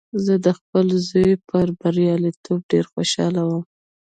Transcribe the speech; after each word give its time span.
زه 0.25 0.33
د 0.45 0.47
خپل 0.59 0.87
زوی 1.09 1.31
په 1.49 1.57
بریالیتوب 1.81 2.59
ډېر 2.71 2.85
خوشحاله 2.93 3.41
وم 3.45 3.63